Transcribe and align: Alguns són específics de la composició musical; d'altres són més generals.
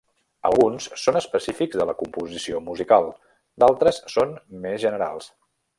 Alguns 0.49 0.87
són 1.01 1.19
específics 1.19 1.81
de 1.81 1.87
la 1.89 1.95
composició 2.01 2.63
musical; 2.71 3.13
d'altres 3.65 4.05
són 4.17 4.35
més 4.65 4.85
generals. 4.89 5.33